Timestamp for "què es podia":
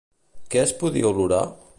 0.55-1.11